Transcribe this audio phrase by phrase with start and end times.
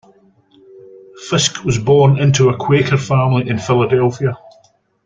[1.29, 4.35] Fisk was born into a Quaker family in Philadelphia.